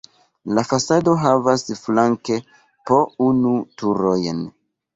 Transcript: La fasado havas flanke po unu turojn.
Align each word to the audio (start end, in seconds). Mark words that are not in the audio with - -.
La 0.59 0.61
fasado 0.69 1.13
havas 1.25 1.65
flanke 1.83 2.39
po 2.91 2.99
unu 3.29 3.55
turojn. 3.83 4.45